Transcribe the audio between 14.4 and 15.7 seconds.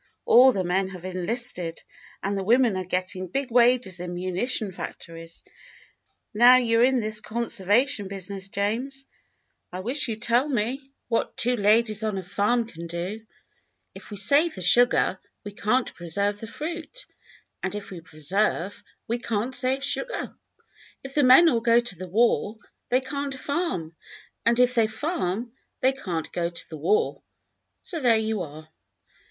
the sugar, we